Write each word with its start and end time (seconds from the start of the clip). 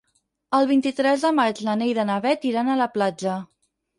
El 0.59 0.63
vint-i-tres 0.71 1.25
de 1.25 1.31
maig 1.41 1.61
na 1.67 1.77
Neida 1.83 2.05
i 2.07 2.09
na 2.11 2.17
Bet 2.25 2.47
iran 2.53 2.71
a 2.71 2.79
la 2.83 2.91
platja. 2.97 3.37